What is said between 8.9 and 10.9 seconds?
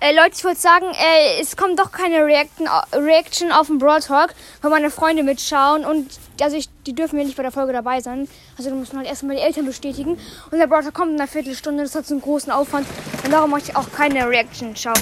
man halt erstmal die Eltern bestätigen. Und der Broad